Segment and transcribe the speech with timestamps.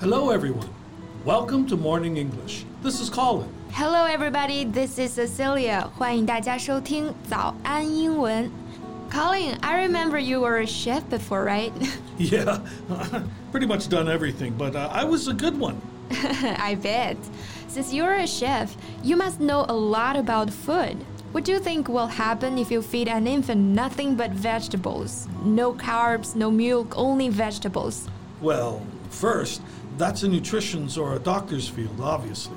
[0.00, 0.68] Hello, everyone.
[1.24, 2.64] Welcome to Morning English.
[2.82, 3.48] This is Colin.
[3.70, 4.64] Hello, everybody.
[4.64, 5.88] This is Cecilia.
[5.96, 8.50] 欢迎大家收听早安英文。
[9.10, 11.72] Colin, I remember you were a chef before, right?
[12.18, 12.58] Yeah,
[13.52, 15.76] pretty much done everything, but uh, I was a good one.
[16.58, 17.16] I bet.
[17.68, 20.96] Since you're a chef, you must know a lot about food.
[21.32, 25.26] What do you think will happen if you feed an infant nothing but vegetables?
[25.44, 28.08] No carbs, no milk, only vegetables.
[28.40, 29.60] Well, first,
[29.98, 32.56] that's a nutrition's or a doctor's field, obviously.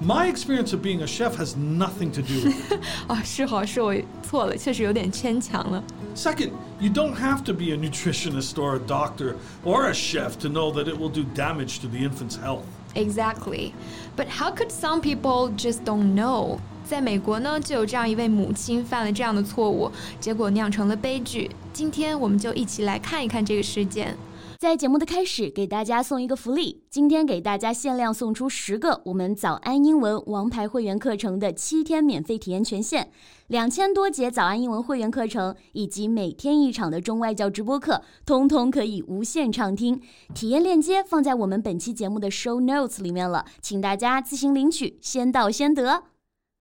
[0.00, 2.80] My experience of being a chef has nothing to do with it.
[3.08, 5.82] 啊，是好是我错了，确实有点牵强了。
[6.14, 6.50] Second,
[6.80, 10.70] you don't have to be a nutritionist or a doctor or a chef to know
[10.72, 12.64] that it will do damage to the infant's health.
[12.94, 13.72] Exactly.
[14.16, 16.60] But how could some people just don't know?
[16.91, 21.49] 在美国呢，就有这样一位母亲犯了这样的错误，结果酿成了悲剧。
[21.71, 24.17] 今天我们就一起来看一看这个事件。
[24.59, 33.07] 在节目的开始，给大家送一个福利，今天给大家限量送出十个我们早安英文王牌会员课程的七天免费体验权限，
[33.47, 40.01] 两千多节早安英文会员课程以及每天一场的中外教直播课，通通可以无限畅听。
[40.35, 46.10] 体验链接放在我们本期节目的 show notes 里面了，请大家自行领取，先到先得。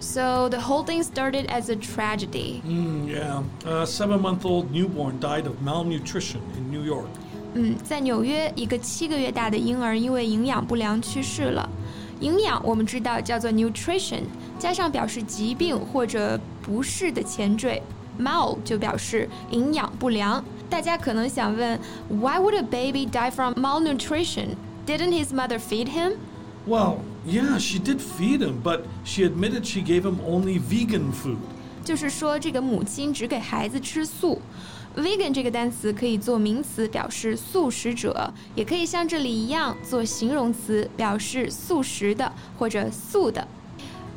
[0.00, 2.60] So the whole thing started as a tragedy.
[2.66, 7.08] Mm, yeah, a seven month old newborn died of malnutrition in New York.
[7.54, 11.66] 嗯，在纽约，一个七个月大的婴儿因为营养不良去世了。
[12.20, 14.20] 营养我们知道叫做 nutrition，
[14.58, 17.82] 加上表示疾病或者不适的前缀
[18.20, 20.44] mal 就表示营养不良。
[20.68, 21.78] 大家可能想问，
[22.10, 24.56] Why would a baby die from malnutrition?
[24.86, 26.16] Didn't his mother feed him?
[26.66, 31.38] Well, yeah, she did feed him, but she admitted she gave him only vegan food.
[31.84, 34.40] 就是说，这个母亲只给孩子吃素。
[34.96, 43.46] vegan 这个单词可以做名词，表示素食者，也可以像这里一样做形容词，表示素食的或者素的。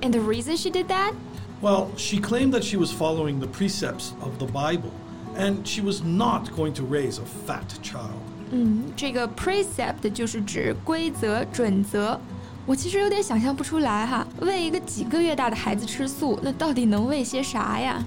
[0.00, 1.12] And the reason she did that?
[1.60, 4.92] Well, she claimed that she was following the precepts of the Bible,
[5.36, 8.22] and she was not going to raise a fat child.
[8.54, 12.18] 嗯，这个 precept 就是指规则、准则。
[12.66, 18.04] 我其实有点想象不出来哈，喂一个几个月大的孩子吃素，那到底能喂些啥呀？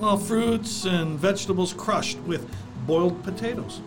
[0.00, 2.40] Well, fruits and vegetables crushed with
[2.86, 3.80] boiled potatoes.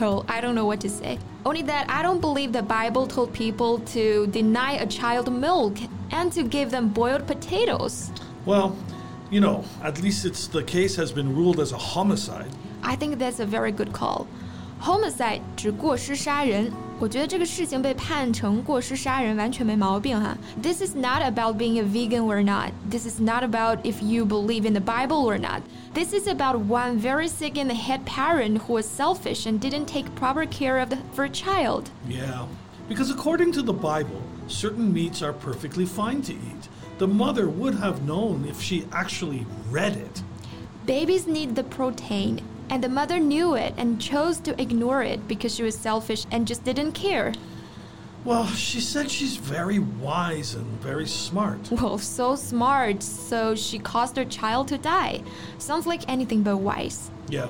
[0.00, 1.18] Well, I don't know what to say.
[1.44, 5.74] Only that I don't believe the Bible told people to deny a child milk
[6.10, 8.10] and to give them boiled potatoes.
[8.44, 8.74] Well,
[9.30, 12.50] you know, at least it's the case has been ruled as a homicide.
[12.82, 14.26] I think that's a very good call.
[14.80, 20.36] Homicide 指过失杀人，我觉得这个事情被判成过失杀人完全没毛病哈。
[20.60, 22.72] This is not about being a vegan or not.
[22.90, 25.62] This is not about if you believe in the Bible or not.
[25.94, 29.86] This is about one very sick in the head parent who was selfish and didn't
[29.86, 31.90] take proper care of the, for a child.
[32.08, 32.46] Yeah,
[32.88, 36.68] because according to the Bible, certain meats are perfectly fine to eat.
[36.98, 40.22] The mother would have known if she actually read it.
[40.86, 45.55] Babies need the protein, and the mother knew it and chose to ignore it because
[45.55, 47.33] she was selfish and just didn't care.
[48.25, 51.71] Well, she said she's very wise and very smart.
[51.81, 55.23] Well, so smart, so she caused her child to die.
[55.59, 57.09] Sounds like anything but wise.
[57.29, 57.47] Yeah.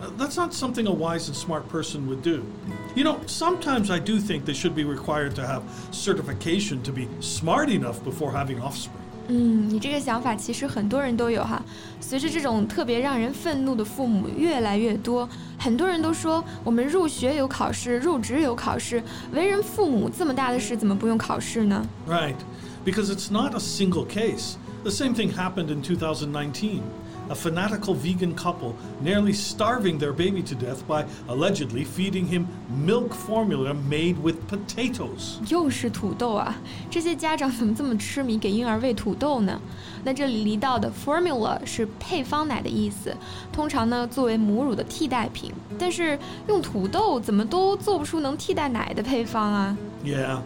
[0.00, 2.50] Uh, that's not something a wise and smart person would do.
[2.94, 7.08] You know, sometimes I do think they should be required to have certification to be
[7.20, 9.05] smart enough before having offspring.
[9.28, 11.62] 嗯，你这个想法其实很多人都有哈。
[12.00, 15.28] 随着这种特别让人愤怒的父母越来越多，
[15.58, 22.36] 很多人都说我们入学有考试，入职有考试，为人父母这么大的事怎么不用考试呢？Right.
[22.84, 24.54] Because it's not a single case.
[24.84, 26.80] The same thing happened in 2019.
[27.29, 32.45] A fanatical vegan couple nearly starving their baby to death by allegedly feeding him
[32.85, 35.37] milk formula made with potatoes.
[35.47, 36.55] 又是土豆啊！
[36.89, 39.61] 这些家长怎么这么痴迷给婴儿喂土豆呢？
[40.03, 43.15] 那这里提到的 formula 是配方奶的意思，
[43.53, 45.53] 通常呢作为母乳的替代品。
[45.79, 49.77] 但是用土豆怎么都做不出能替代奶的配方啊！
[50.03, 50.39] Yeah.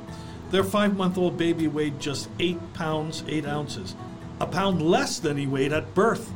[0.51, 3.95] Their five month old baby weighed just 8 pounds 8 ounces,
[4.37, 6.27] a pound less than he weighed at birth.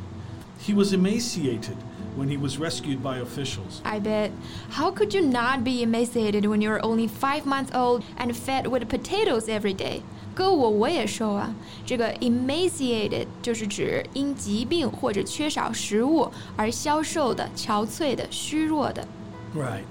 [0.58, 1.76] He was emaciated
[2.16, 3.80] when he was rescued by officials.
[3.84, 4.30] I bet.
[4.70, 8.88] How could you not be emaciated when you're only five months old and fed with
[8.88, 10.02] potatoes every day?
[10.34, 11.54] 哥我我也瘦啊。
[11.84, 19.06] 这个 emaciated 就是指因疾病或者缺少食物而消瘦的、憔悴的、虚弱的。
[19.54, 19.84] Right.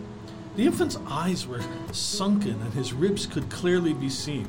[0.56, 1.62] The infant's eyes were
[1.92, 4.46] sunken and his ribs could clearly be seen.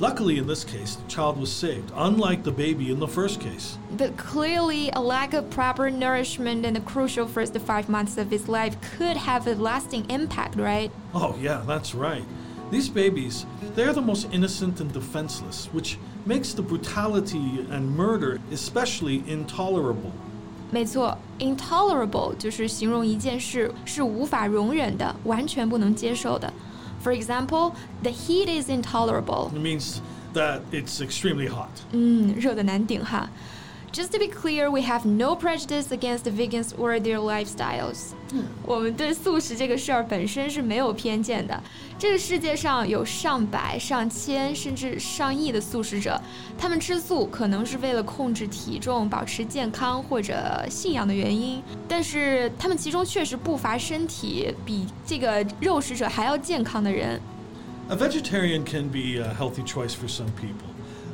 [0.00, 3.78] Luckily, in this case, the child was saved, unlike the baby in the first case.
[3.96, 8.48] But clearly, a lack of proper nourishment in the crucial first five months of his
[8.48, 10.90] life could have a lasting impact, right?
[11.14, 12.24] Oh, yeah, that's right.
[12.72, 13.46] These babies,
[13.76, 15.96] they're the most innocent and defenseless, which
[16.26, 20.10] makes the brutality and murder especially intolerable.
[20.72, 26.52] 没错，intolerable 就是形容一件事是无法容忍的，完全不能接受的。
[27.00, 29.50] For example, the heat is intolerable.
[29.54, 30.00] It means
[30.32, 31.68] that it's extremely hot.
[31.92, 33.28] 嗯，热的难顶哈。
[33.92, 38.12] just to be clear, we have no prejudice against the vegans or their lifestyles.
[38.64, 41.62] 我们对素食这个事儿本身是没有偏见的。
[41.96, 46.20] 这个世界上有上百、上千甚至上亿的素食者，
[46.58, 57.20] 他们吃素可能是为了控制体重、保持健康或者信仰的原因，但是他们其中确实不乏身体比这个肉食者还要健康的人。
[57.88, 60.66] A vegetarian can be a healthy choice for some people.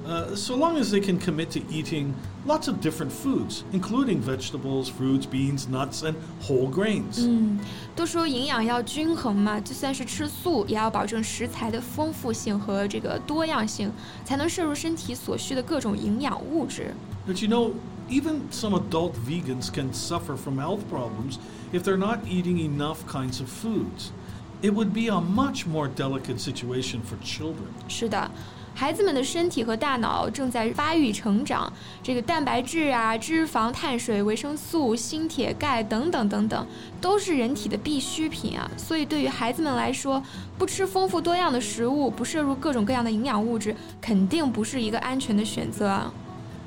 [0.04, 2.14] Uh, so long as they can commit to eating
[2.46, 7.18] lots of different foods, including vegetables, fruits, beans, nuts, and whole grains.
[7.20, 7.58] 嗯，
[7.94, 13.92] 都说营养要均衡嘛，就算是吃素，也要保证食材的丰富性和这个多样性，
[14.24, 16.94] 才能摄入身体所需的各种营养物质。
[17.28, 17.72] But you know,
[18.08, 21.36] even some adult vegans can suffer from health problems
[21.72, 24.12] if they're not eating enough kinds of foods.
[24.62, 27.68] It would be a much more delicate situation for children.
[27.86, 28.30] 是的。
[28.77, 31.71] 孩子们的身体和大脑正在发育成长，
[32.03, 36.67] 这个蛋白质啊、脂肪、碳水、维生素、锌、铁、钙等等等等，
[36.99, 38.69] 都是人体的必需品啊。
[38.75, 40.21] 所以对于孩子们来说，
[40.57, 46.13] 不吃丰富多样的食物，不摄入各种各样的营养物质，肯定不是一个安全的选择啊。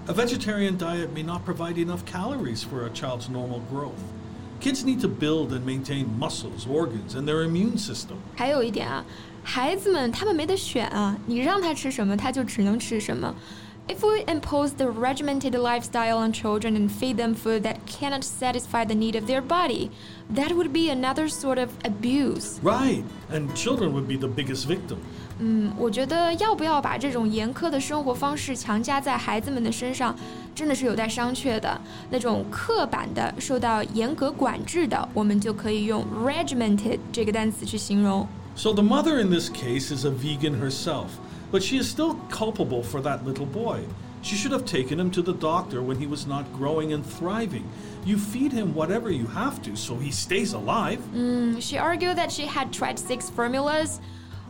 [0.07, 4.01] A vegetarian diet may not provide enough calories for a child's normal growth.
[4.63, 8.17] Kids need to build and maintain muscles, organs, and their immune system.
[8.35, 9.05] 还有一点啊。
[9.48, 13.36] 孩子们他们没得选啊，你让他吃什么，他就只能吃什么。
[13.86, 18.96] If we impose the regimented lifestyle on children and feed them food that cannot satisfy the
[18.96, 19.90] need of their body,
[20.34, 22.62] that would be another sort of abuse.
[22.64, 25.00] Right, and children would be the biggest victim.
[25.40, 30.16] 嗯，我觉得要不要把这种严苛的生活方式强加在孩子们的身上，
[30.56, 31.82] 真的是有待商榷的。
[32.10, 38.26] 那种刻板的、受到严格管制的，我们就可以用 regimented 这个单词去形容。
[38.59, 41.17] So the mother in this case is a vegan herself,
[41.53, 43.85] but she is still culpable for that little boy.
[44.21, 47.71] She should have taken him to the doctor when he was not growing and thriving.
[48.05, 50.99] You feed him whatever you have to so he stays alive.
[51.15, 54.01] Mm, she argued that she had tried six formulas.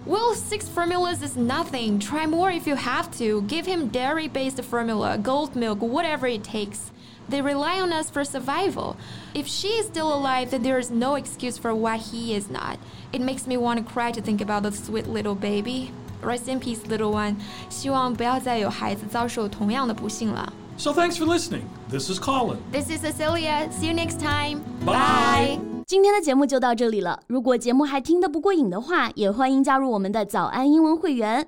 [0.06, 1.98] Well, six formulas is nothing.
[1.98, 3.42] Try more if you have to.
[3.42, 6.92] Give him dairy based formula, gold milk, whatever it takes.
[7.29, 8.97] They rely on us for survival.
[9.33, 12.77] If she is still alive, then there is no excuse for why he is not.
[13.13, 15.91] It makes me want to cry to think about the sweet little baby.
[16.21, 17.37] Rest in peace, little one.
[17.69, 20.51] 希望不要再有孩子遭受同样的不幸了。
[20.77, 21.63] So thanks for listening.
[21.89, 22.57] This is Colin.
[22.71, 23.69] This is Cecilia.
[23.71, 24.61] See you next time.
[24.85, 25.59] Bye.
[25.85, 27.19] 今天的节目就到这里了。
[27.27, 31.47] 如果节目还听得不过瘾的话，也欢迎加入我们的早安英文会员。